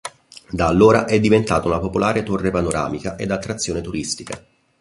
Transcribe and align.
Da 0.49 0.65
allora 0.65 1.05
è 1.05 1.19
diventata 1.19 1.67
una 1.67 1.77
popolare 1.77 2.23
torre 2.23 2.49
panoramica 2.49 3.17
ed 3.19 3.29
attrazione 3.29 3.81
turistica. 3.81 4.43